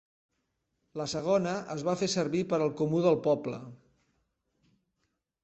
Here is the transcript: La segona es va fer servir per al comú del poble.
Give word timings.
La 1.01 1.05
segona 1.11 1.53
es 1.73 1.83
va 1.89 1.95
fer 1.99 2.09
servir 2.15 2.41
per 2.55 2.59
al 2.59 2.73
comú 2.81 3.03
del 3.09 3.19
poble. 3.29 3.61